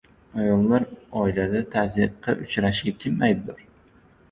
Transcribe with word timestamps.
Ayollar 0.43 0.87
oilada 1.25 1.61
tazyiqqa 1.77 2.37
uchrashiga 2.47 2.97
kim 3.07 3.25
aybdor? 3.31 3.65